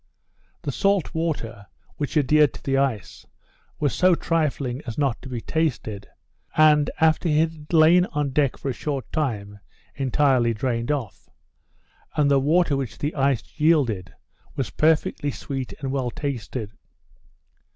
The 0.63 0.71
salt 0.71 1.13
water 1.13 1.67
which 1.97 2.17
adhered 2.17 2.55
to 2.55 2.63
the 2.63 2.75
ice, 2.75 3.27
was 3.79 3.93
so 3.93 4.15
trifling 4.15 4.81
as 4.87 4.97
not 4.97 5.21
to 5.21 5.29
be 5.29 5.41
tasted, 5.41 6.07
and, 6.57 6.89
after 6.99 7.29
it 7.29 7.37
had 7.51 7.71
lain 7.71 8.05
on 8.07 8.31
deck 8.31 8.57
for 8.57 8.69
a 8.69 8.73
short 8.73 9.11
time, 9.11 9.59
entirely 9.93 10.55
drained 10.55 10.89
off; 10.89 11.29
and 12.15 12.31
the 12.31 12.39
water 12.39 12.75
which 12.75 12.97
the 12.97 13.13
ice 13.13 13.43
yielded, 13.57 14.11
was 14.55 14.71
perfectly 14.71 15.29
sweet 15.29 15.71
and 15.81 15.91
well 15.91 16.09
tasted. 16.09 16.71